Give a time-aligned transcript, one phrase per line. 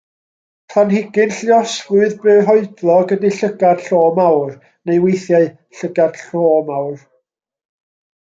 [0.75, 4.57] Planhigyn lluosflwydd byrhoedlog ydy llygad llo mawr
[4.91, 5.47] neu weithiau
[5.83, 6.43] llygad-llo
[6.73, 7.07] mawr.